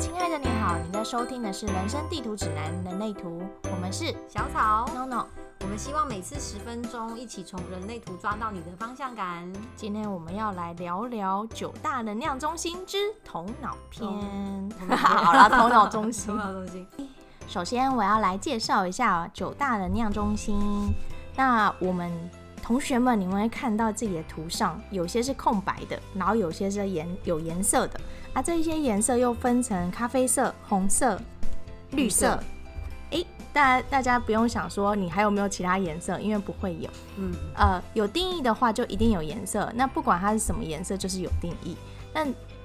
[0.00, 5.26] 亲爱的你好，你在收听的是《人生地图指南：人类图》，我们是小草，No No。
[5.60, 9.52] 我们希望每次十分钟，一起从人类图抓到你的方向感。
[9.76, 14.08] 今天我们要来聊聊九大能量中心之头脑篇。
[14.96, 16.42] 好啦， 头脑中心头。
[16.42, 16.88] 脑中心，
[17.46, 20.58] 首先，我要来介绍一下九大能量中心。
[21.36, 22.10] 那我们
[22.62, 28.00] 同学们，你们会看到自己的图上，有些是空白的，然后有些是颜有颜色的。
[28.32, 31.20] 啊，这一些颜色又分成咖啡色、红色、
[31.92, 32.38] 绿色。
[33.10, 36.88] 诶，大大家不用想说你还有没有其他颜色，因为不会有。
[37.16, 41.76] 嗯，呃，有定义的话就一定有颜色，那不管它是什么颜色，就是有定义。
[42.14, 42.24] 那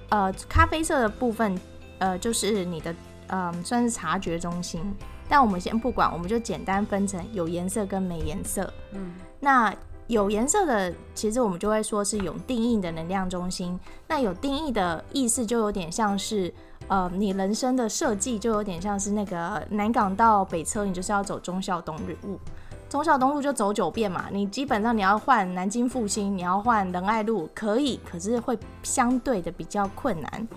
[0.10, 1.60] 呃，咖啡色的部分，
[1.98, 2.94] 呃，就是你的
[3.26, 4.94] 呃，算是察觉中心。
[5.28, 8.72] 但我们先不管，我们就简单分成有颜色跟没颜色。
[8.94, 9.74] 嗯，那
[10.08, 13.80] 有颜色的，其实我们就会说是有定义的能量中心。
[14.08, 16.54] 那有定义的意思，就有点像是，
[16.88, 22.40] 呃，你人生的设计就有点像是那个南港到北车，你就是要走忠孝东路。
[22.88, 30.48] 忠孝东路就走九遍嘛，你基本上你要换南京复兴，你要换仁爱路，可以，可是会相对的比较困难。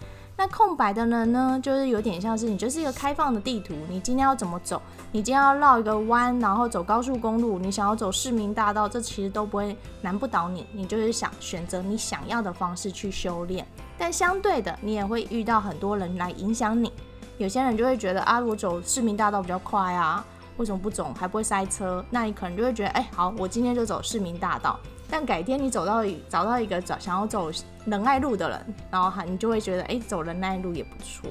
[0.40, 4.80] 那空白的人呢，就是有点像是你就是一个开放的地图，你今天要怎么走？
[5.10, 13.66] 你今天要绕一个弯，然后走高速公路，你想要走市民大道，这其实都不会难不倒你，你就是想选择你想要的方式去修炼。
[13.98, 16.92] 但相对的，你也会遇到很多人来影响你，
[17.38, 20.24] 有些人就会觉得啊，我走市民大道比较快啊，
[20.56, 21.12] 为什么不走？
[21.18, 22.04] 还不会塞车？
[22.10, 24.78] 那你可能就会觉得，哎、好，我今天就走市民大道。
[25.10, 27.50] 但改天你走到一找到一个找想要走
[27.86, 31.30] 仁爱路的人，然后你就会觉得，哎、走仁爱路也不错。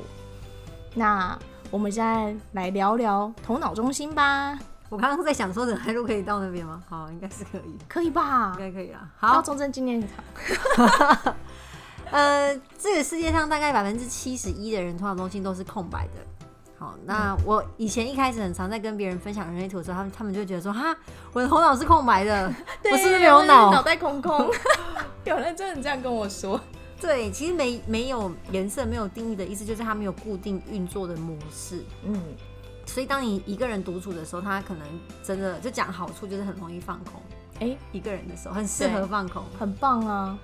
[0.95, 1.37] 那
[1.69, 4.57] 我们现在来聊聊头脑中心吧，
[4.89, 6.81] 我刚刚在想说仁爱路可以到那边吗？
[6.89, 8.59] 好，应该是可以，可以吧应？
[8.59, 9.07] 该可以啦。
[9.17, 11.35] 好，到中正纪念堂。
[12.09, 16.36] 呃，这个世界上大概百分之七十一的人头脑中心都是空白的。
[16.79, 20.95] 好，那我以前一开始很常在跟别人分享人类图的时候，他们他们就会觉得说，哈，
[21.33, 22.53] 我的头脑是空白的，
[22.91, 23.71] 我是不是没有脑？
[23.71, 24.47] 脑袋空空。
[25.25, 26.59] 有人真的这样跟我说。
[27.01, 31.83] 对，其实没没有颜色、没有定义的意思，就是它没有固定运作的模式。
[32.03, 32.21] 嗯，
[32.85, 34.87] 所以当你一个人独处的时候，他可能
[35.23, 37.21] 真的就讲好处，就是很容易放空。
[37.59, 39.43] 哎、一个人的时候很适合放空。
[39.59, 40.37] 很棒啊。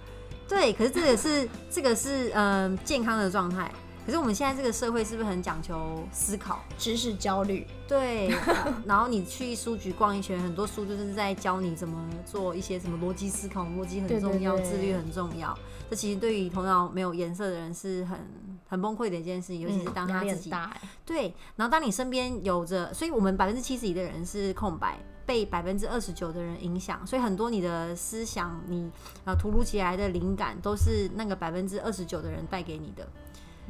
[0.48, 3.72] 对，可是这个是这个是嗯、呃健康的状态。
[4.06, 6.60] 可是我们现在这个社会是不是很讲求思考？
[6.78, 7.66] 知识焦虑。
[7.88, 8.30] 对，
[8.86, 15.58] 然后你去书局逛一圈，很多书就是在教你怎么做一些什么逻辑思考，逻辑很重要，对自律很重要。
[15.90, 18.20] 这其实对于头脑没有颜色的人是很
[18.68, 20.82] 很崩溃的一件事情，尤其是当他自己大、欸。
[21.06, 28.92] 对，然后当你身边有着，所以我们百分之七十一的人是空白，被百分之二十九的人影响，所以很多你的思想，你
[29.24, 33.08] 啊突如其来的灵感，都是那个百分之二十九的人带给你的。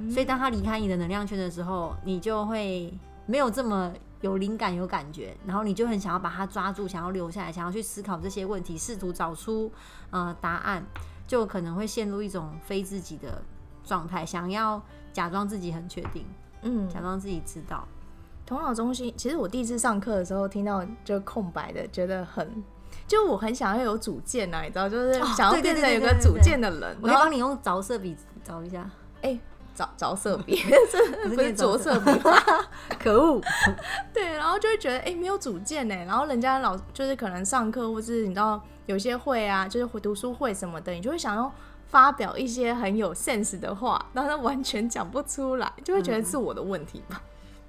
[0.09, 2.93] 所以当他离开你的能量圈的时候，你就会
[3.25, 9.71] 没有这么有灵感、有感觉，然后你就很想要把他抓住，想要留下来，想要去思考这些问题，试图找出
[10.09, 10.83] 呃答案，
[11.27, 13.41] 就可能会陷入一种非自己的
[13.83, 16.25] 状态，想要假装自己很确定。
[16.61, 17.87] 嗯，假装自己知道。
[18.45, 22.63] 头脑中心，其实我第一次上课的时候听到就空白的，觉得很，
[23.07, 26.97] 就我很想要有主见啊，你知道，就是哦想要变成有个主见的人。
[27.01, 28.89] 我可以帮你用着色笔找一下，
[29.21, 29.39] 哎，
[29.75, 30.63] 着 着色笔，
[31.23, 32.11] 不不是着着色笔。
[32.99, 33.41] 可恶！
[34.13, 41.51] 对，然后就会觉得哎、没有主见呢，然后人家老就是可能上课或是你知道有些会啊，就是回读书会什么的，你就会想要
[41.87, 47.21] 发表一些很有 sense 的话，但是完全讲不出来，就会觉得是我的问题吧。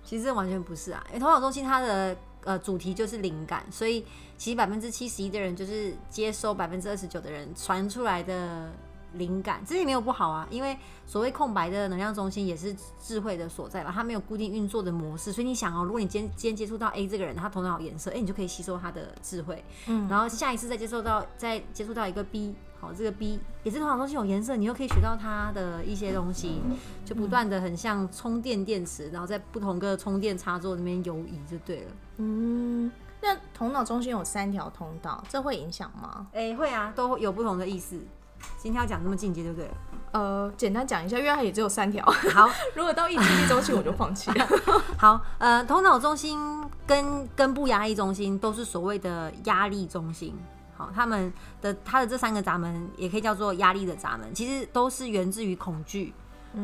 [0.02, 4.04] 其实完全不是啊，因为头脑中心它的呃主题就是灵感，所以
[4.36, 8.70] 其实百分之七十一的人就是接收百分之二十九的人传出来的
[9.14, 10.76] 灵感，这也没有不好啊，因为
[11.06, 26.60] 所谓空白的能量中心也是智慧的所在吧，它没有固定运作的模式，所以你想哦，如果你今天今天接触到 A 这个人，他头脑有颜色，哎、你就可以吸收他的智慧，嗯然后下一次再接受到再接触到一个 B，好，这个 B 也是头脑中心有颜色，你又可以学到他的一些东西，
[27.04, 31.90] 就不断的很像充电电池，然后在不同个充电插座那边游移就对了。
[32.18, 32.90] 嗯，
[33.20, 36.26] 那头脑中心有三条通道，这会影响吗？
[36.32, 38.00] 哎、会啊，都有不同的意思。
[38.58, 39.70] 今天要讲这么进阶，对不对？
[40.12, 42.04] 呃，简单讲一下，因为它也只有三条。
[42.32, 44.46] 好， 如果到一集一周期，我就放弃了。
[44.96, 46.38] 好，呃，头脑中心
[46.86, 50.34] 跟根部压力中心都是所谓的压力中心。
[50.76, 56.14] 好，他们的他的这三个闸门也可以叫做压力的闸门，其实都是源自于恐惧。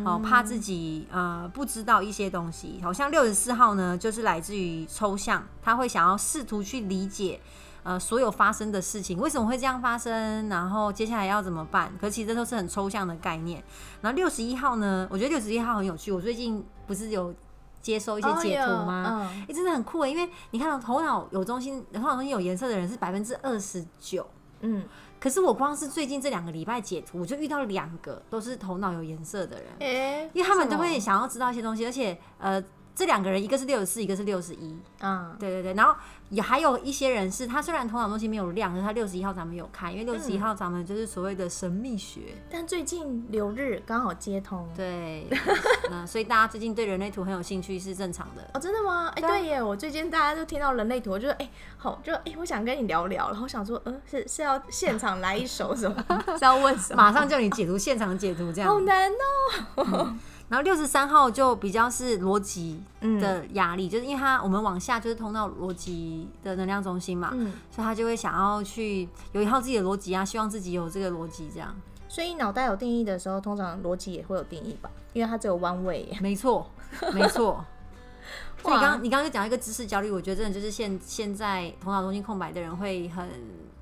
[0.04, 2.78] 哦，怕自己呃不知道一些东西。
[2.80, 7.40] 好像六十四号呢，就是来自于抽象，他会想要试图去理解
[7.82, 11.92] 呃所有发生的事情，为什么会这样发生，然后接下来要怎么办？
[12.00, 13.62] 可其实这都是很抽象的概念。
[14.00, 16.12] 然后六十一号呢，我觉得六十一号很有趣。
[16.12, 17.34] 我最近不是有
[17.80, 19.22] 接收一些解图吗？
[19.22, 24.26] 嗯哎、真的很酷诶，因为你看到头脑有中心，头脑中心有颜色的人是百分之二十九。
[24.62, 24.84] 嗯，
[25.18, 32.62] 可是我光是最近这两个礼拜解图，我就遇到两个都是头脑有颜色的人，哎、因为他们都会想要知道一些东西，而且呃，
[33.00, 35.94] 这两个人一个是六十四，一个是六十一，嗯，对对对，然后
[36.28, 42.20] 也还有一些人是他虽然头脑中心没有亮，可是他六十一号咱们有看，因为六十一嗯号咱们就是所谓的神秘学，
[42.50, 44.68] 但最近留日刚好接通。
[44.76, 45.26] 对，
[45.90, 48.42] 嗯所以大家最近对人类图很有兴趣是正常的。
[48.52, 49.10] 哦，真的吗？
[49.16, 49.62] 哎、对耶！
[49.62, 56.04] 我最近大家都听到人类图，我就说，哎、好，就哎、我想跟你聊聊，然后想说，呃，是是要现场来一首什么？
[56.38, 57.02] 是要问什么？
[57.02, 58.68] 马上叫你解读，现场解读这样。
[58.70, 59.10] 好难
[59.76, 60.14] 哦、
[60.50, 71.74] 然后六十三号就比较是逻辑嗯的压力，就是因为他我们往下就是通到逻辑的能量中心嘛，嗯，所以他就会想要去有一套自己的逻辑啊，希望自己有这个逻辑这样。
[72.08, 74.90] 所以脑袋有定义的时候，通常逻辑也会有定义吧？
[75.12, 76.08] 因为它只有 one way。
[76.20, 76.68] 没错，
[77.14, 77.64] 没错。
[78.62, 83.26] 所以刚你刚刚就讲一个知识焦虑，我觉得真的就是现现在头脑中心空白的人会很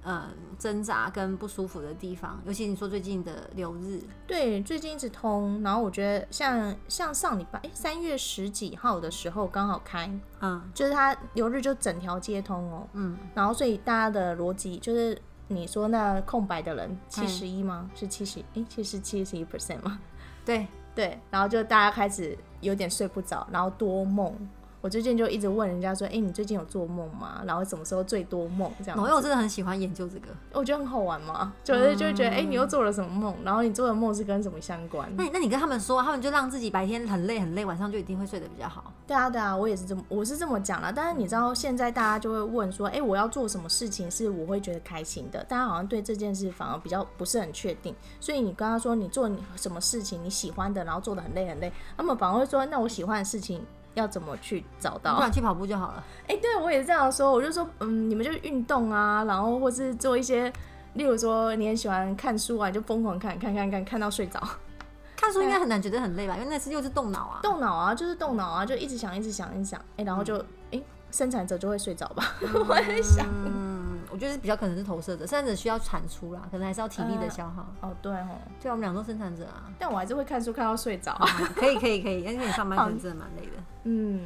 [0.03, 10.11] 呃挣扎跟不舒服的地方，尤其你说最近的流日，对，最近一直通，然后我觉得像像上礼拜，哎，三月十几号的时候刚好开，
[10.41, 15.17] 嗯就是它流日就整条街通哦，嗯，然后所以大家的逻辑就是
[15.47, 17.89] 你说那空白的人七嗯十一吗？
[17.95, 18.41] 是七十？
[18.55, 20.01] 哎，其实七十一 percent 吗？
[20.45, 24.35] 对，对，然后就大家开始有点睡不着，然后多梦。
[24.81, 27.43] 我最近就一直问人家说，哎，你最近有做梦吗？
[27.45, 28.71] 然后什么时候最多梦？
[28.79, 30.29] 这样子因为我真的很喜欢研究这个。
[30.53, 33.35] 我觉得很好玩嘛，就是就会觉得，哎、嗯你又做了什么梦？
[33.45, 35.11] 然后你做的梦是跟什么相关？
[35.17, 38.93] 那你那你跟他们说，他们就让自己白天很累很累，晚上就一定会睡得比较好。
[39.05, 40.93] 对啊，对啊，我也是这么，我是这么讲了。
[40.93, 45.43] 但是你知道，现在大家就会问说，哎、我要做什么事情是我会觉得开心的？
[45.45, 47.93] 大家好像对这件事反而比较不是很确定。
[48.21, 53.61] 所以你跟他说你做你什么事情你喜欢的，然后做的很累很累，他们反而会说，那我喜欢的事情
[53.99, 55.21] 要怎么去找到不到？
[55.21, 56.05] 然去跑步就好了。
[56.29, 60.53] 哎、对我也是这样说，我就说，嗯，你们就运动啊，然后或是做一些，
[60.95, 64.41] 例如说你很喜欢看书啊，你就疯狂看，看看看看到睡着。
[65.21, 66.37] 看书应该很难觉得很累吧？
[66.37, 67.41] 因为那是又是动脑啊。
[67.43, 70.39] 动脑啊，就是动脑啊，就一直想，一直想，一直想，哎、然后就
[70.71, 70.81] 哎、
[71.11, 72.25] 生产者就会睡着吧。
[72.41, 73.68] 我在想，嗯，
[74.11, 77.67] 我觉得是比较可能是投射者，生产者需要产出啦，可能还是要体力的消耗。
[77.81, 78.29] 哦对哦，
[78.61, 79.71] 对啊，我们俩都生产者啊。
[79.79, 81.13] 但我还是会看书看到睡着。
[81.55, 83.53] 可以可以可以，因为你上班可能真的蛮累的。
[83.85, 84.25] 嗯，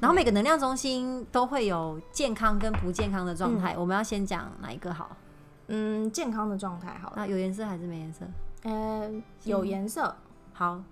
[0.00, 5.16] 然后每个能量中心都会有健康跟不健康的状态，我们要先讲哪一个好？
[5.68, 8.24] 嗯，健康的状态好，那有颜色还是没颜色？
[8.64, 9.10] 呃，
[9.44, 10.16] 有颜色，
[10.52, 10.82] 好，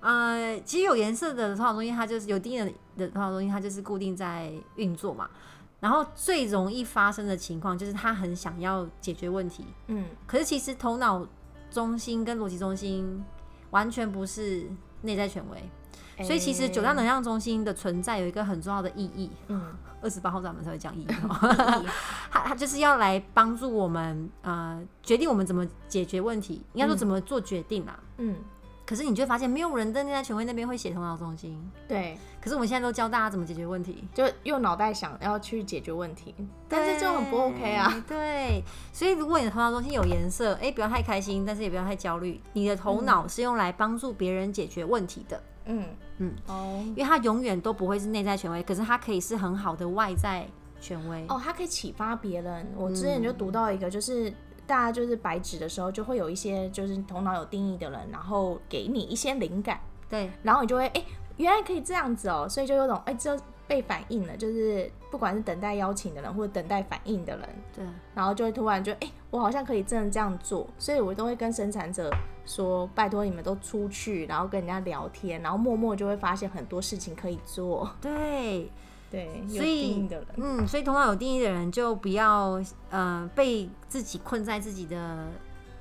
[0.00, 5.28] 呃，其实有颜色的头脑中心，它就是有定义的的头脑中心，它就是固定在运作嘛。
[5.80, 11.26] 然后最容易发生的情况就是他很想要解决问题，嗯，可是其实头脑
[11.70, 13.24] 中心跟逻辑中心
[13.70, 14.68] 完全不是
[15.02, 19.30] 内在权威，所以其实九大能量中心的存在有一个很重要的意义。
[19.48, 19.72] 嗯，
[20.02, 21.06] 二十八号咱们才会讲意义。
[21.28, 21.84] 哦，
[22.30, 27.98] 它它就是要来帮助我们呃决定我们怎么解决问题，应该说怎么做决定啦。
[28.16, 28.34] 嗯，
[28.88, 31.62] 可是你就会发现，没有人在内在权威那边会写头脑中心。
[31.86, 36.34] 对，可是我们现在都教大家怎么解决问题，就用脑袋想要去解决问题，
[36.66, 38.02] 但是就很不 OK 啊。
[38.08, 38.64] 对。
[38.90, 42.40] 所以如果你的头脑中心有颜色，哎、不要太开心，但是也不要太焦虑。
[42.54, 45.84] 你的头脑是用来帮助别人解决问题的，嗯
[46.16, 50.46] 嗯，哦因为它永远都不会是内在权威，可是它可以是很好的外在
[50.80, 51.26] 权威。
[51.28, 52.66] 哦，它可以启发别人。
[52.74, 54.32] 我之前就读到一个，就是。
[54.68, 61.02] 大家就是白纸的时候，就会有一些就是头脑有定义的人，然后给你一些灵感，对，然后你就会哎、
[61.38, 67.84] 原来可以这样子哦，所以就有种哎、这被反应了，就是不管是等待邀请的人或者等待反应的人，对，
[68.14, 72.10] 然后就会突然觉得哎、我好像可以真的这样做，所以我都会跟生产者
[72.44, 77.90] 说，拜托你们都出去，然后跟人家聊天，然后默默就会发现很多事情可以做。
[78.00, 78.70] 对，
[79.10, 82.60] 对，有所以定义的人，嗯，所以头脑有定义的人就不要
[82.90, 85.28] 呃被自己困在自己的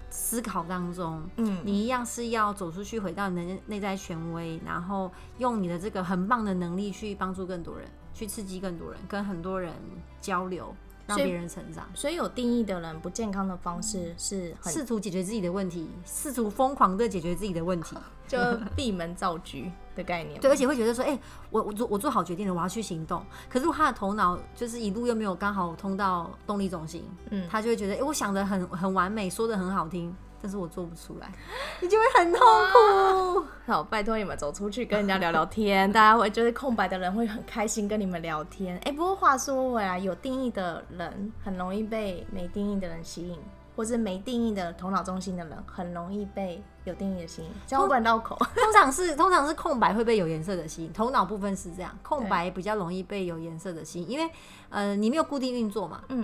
[0.10, 1.22] 思考当中。
[1.36, 9.74] 嗯，你一样是要走出去，回到你的内在权威，然后用你的这个很棒的能力去帮助更多人，去刺激更多人，跟很多人
[10.22, 10.74] 交流，
[11.08, 17.96] 让别人成长，所以有定义的人不健康的方式是试图解决自己的问题，试图疯狂的解决自己的问题。
[18.28, 18.38] 就
[18.76, 19.58] 闭门造车
[19.96, 20.38] 的概念。
[20.42, 21.18] 对，而且会觉得说，哎、
[21.50, 23.26] 我我做我做好决定了，我要去行动。
[23.48, 31.32] 可是如果他的头脑就是一路又没有刚好通到动力中心，嗯，他就会觉得，哎、我想的很很完美，说的很好听，但是我做不出来，
[31.82, 33.46] 你就会很痛苦。
[33.66, 38.78] 好，拜托你们走出去跟人家聊聊天， 大家会就是空白的人会很开心跟你们聊天。
[38.86, 43.38] 哎、不过话说回来，有定义的人很容易被没定义的人吸引，
[43.76, 47.50] 或是没定义的头脑中心的人很容易被有定义的吸引。
[47.66, 48.38] 这样会不会很绕口？
[48.56, 54.32] 通常是通常是空白会被有颜色的吸引，头脑部分是这样，空白比较容易被有颜色的吸引，因为
[54.70, 56.24] 呃你没有固定运作嘛，嗯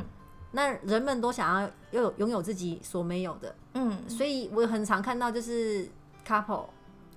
[0.56, 5.90] 那人们都想要有拥有自己所没有的，嗯，所以我很常看到就是
[6.26, 6.68] couple，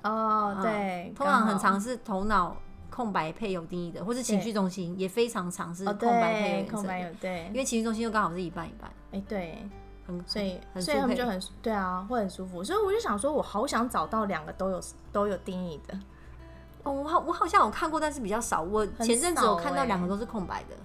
[0.02, 2.56] 哦，对，通常很常是头脑
[2.88, 7.46] 空白配有定义的，或是情绪中心也非常常是哦，空白配有对，颜色的，空白有对。
[7.48, 9.68] 因，为情绪中心又刚好是一半一半，哎、对，
[10.06, 12.64] 很所以很所以他们就很对啊，会很舒服。
[12.64, 14.80] 所以我就想说，我好想找到两个都有
[15.12, 15.98] 都有定义的。
[16.84, 18.62] 哦，我好我好像有看过，但是比较少。
[18.62, 19.86] 我前阵子我看到欸。
[19.86, 20.76] 两个都是空白的。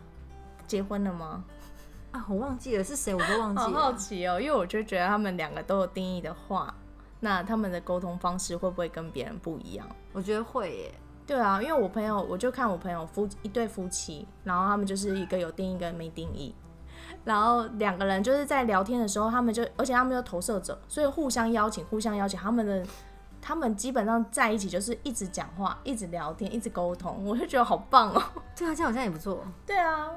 [0.67, 1.43] 结婚了吗？
[2.11, 3.79] 啊，我忘记了是谁，我都忘记好了。
[3.79, 6.73] 好奇哦，因为我就觉得他们两个都有定义的话，
[7.21, 9.87] 那他们的沟通方式会不会跟别人不一样？
[10.11, 10.93] 我觉得会耶，
[11.25, 16.53] 对啊，因为我朋友，我就看我朋友夫一对夫妻，然后他们就是一个有定义，一个没定义，
[17.23, 22.85] 然后两个人就是在聊天的时候，他们就，而且他们又投射者，所以互相邀请，互相邀请，他们的
[23.41, 28.21] 他们基本上在一起就是一直讲话，一直聊天，一直沟通，我就觉得好棒哦。
[28.57, 29.43] 对啊，这样好像也不错。
[29.65, 30.09] 对啊，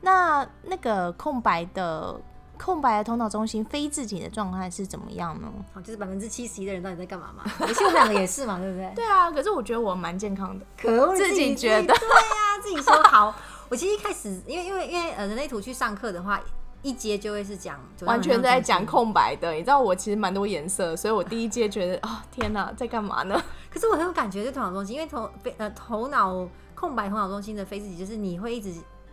[0.00, 2.20] 那那个空白的
[2.56, 5.48] 空白的头脑中心非自己的状态是怎么样呢？
[5.72, 7.44] 好，就是百分之七十一的人到底在干嘛嘛？
[7.66, 8.92] 其实我们两个也是嘛，对不对？
[8.96, 10.64] 对啊，可是我觉得我蛮健康的。
[10.80, 13.34] 可恶，自己觉得对呀、自己说好。
[13.68, 16.40] 我其实一开始，因为因为因为呃，人类图去上课的话，
[16.82, 19.12] 一节就会是讲完全在讲空。
[19.12, 23.40] 白的，你知道我其实蛮多颜色，所以我第一届觉得啊、天哪，在干嘛呢？
[23.70, 28.72] 可是我很有感觉，就头脑中心，因为头非呃头脑空白头脑中心的非自己，就是你会一直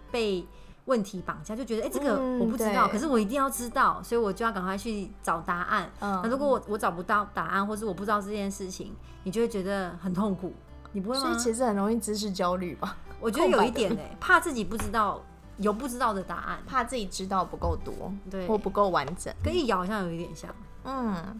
[0.09, 0.45] 被
[0.85, 5.89] 问题绑架，就觉得哎、诶这个嗯我不知道，对可是我一定要知道，所以我就要赶快去找答案。
[5.99, 10.53] 嗯那如果我我找不到答案，或是我不知道这件事情，你就会觉得很痛苦。
[10.91, 11.21] 你不会吗？
[11.23, 15.21] 所以其实很容易知识焦虑吧， 我觉得有一点怕自己不知道
[15.57, 19.33] 有不知道的答案，怕自己知道不够多，对或不够完整。
[19.43, 20.49] 跟易遥好像有一点像。
[20.85, 21.39] 嗯，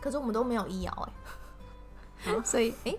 [0.00, 1.08] 可是我们都没有易遥
[2.24, 2.94] 哎， 所以哎、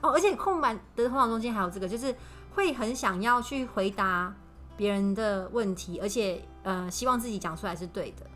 [0.00, 2.12] 哦，而且空白的头脑中间还有这个，就是
[2.54, 4.34] 会很想要去回答
[4.82, 8.26] 别人的问题，而且呃，希望自己讲出来是对的。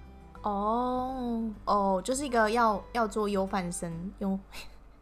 [0.42, 4.38] 哦哦，就是一个要要做优范生，优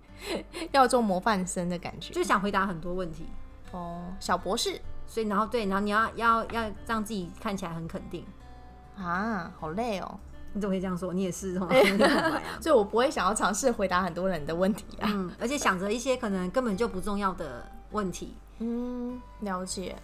[0.72, 2.14] 要做模范生的感觉。
[2.14, 3.26] 就想回答很多问题，
[3.72, 8.24] 哦，小博士所以然后对，然后你要要要让自己看起来很肯定。
[8.96, 10.18] 啊，好累哦，
[10.54, 11.12] 你怎么可以这样说？
[11.12, 11.58] 你也是。
[12.58, 15.10] 所以我不会想要尝试回答很多人的问题啊。
[15.12, 18.34] 嗯，而且想着一些可能根本就不重要的问题。
[18.60, 19.94] 嗯，了解。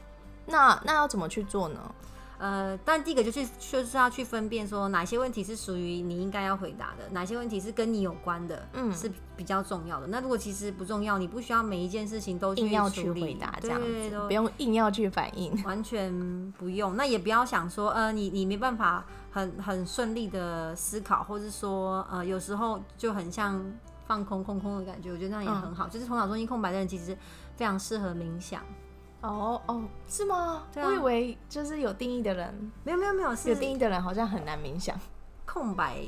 [0.47, 1.95] 那那要怎么去做呢？
[2.39, 10.07] 呃，但第一个就是就是要去分辨说哪些问题是属于你应该要回答的，哪些问题是跟你有关的，嗯是比较重要的。
[10.07, 15.63] 那如果其实不重要，你不需要每一件事情都去硬要去回答这样子，不用硬要去反应。
[15.65, 16.97] 完全不用。
[16.97, 23.63] 那也不要想说，呃，你你没办法很很顺利的思考，或是说，呃，有时候就很像
[24.07, 25.13] 放空空空的感觉。
[25.13, 27.15] 我觉得那样也很好，就是头脑中心空白的人其实
[27.55, 28.63] 非常适合冥想。
[29.23, 30.63] 哦哦，是吗？
[30.73, 34.97] 对啊我以为就是有定义的人，没有没有没有，是有定义的人好像很难冥想。
[35.45, 35.99] 空白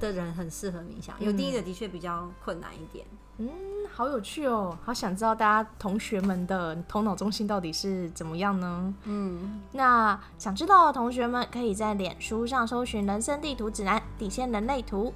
[0.00, 3.06] 的人很适合冥想，有定义的的确比较困难一点。
[3.38, 3.48] 嗯，
[3.92, 8.94] 好有趣哦，好想知道大家同学们的头脑中心到底是怎么样呢？
[9.04, 15.12] 嗯，那想知道的同学们可以在脸书上搜寻“人生地图指南”底线人类图，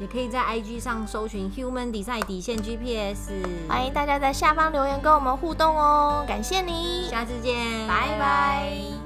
[0.00, 3.30] 也可以在 IG 上搜寻 Human Design 底线 GPS。
[3.68, 7.54] 欢迎大家在下方留言跟我们互动哦，感谢你，下次见，
[7.86, 8.99] 拜拜